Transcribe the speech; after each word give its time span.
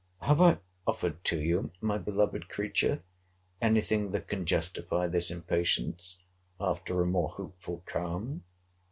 —Have 0.29 0.41
I 0.41 0.57
offered 0.87 1.23
to 1.25 1.39
you, 1.39 1.69
my 1.79 1.99
beloved 1.99 2.49
creature, 2.49 3.03
any 3.61 3.81
thing 3.81 4.09
that 4.13 4.27
can 4.27 4.47
justify 4.47 5.05
this 5.05 5.29
impatience 5.29 6.17
after 6.59 7.03
a 7.03 7.05
more 7.05 7.29
hopeful 7.29 7.83
calm? 7.85 8.43